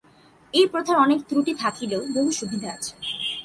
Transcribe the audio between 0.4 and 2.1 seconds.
এই প্রথার অনেক ত্রুটি থাকিলেও